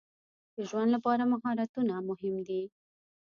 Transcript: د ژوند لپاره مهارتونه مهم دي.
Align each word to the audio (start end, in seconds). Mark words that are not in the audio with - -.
د 0.55 0.57
ژوند 0.69 0.89
لپاره 0.95 1.23
مهارتونه 1.31 1.93
مهم 2.09 2.35
دي. 2.47 2.61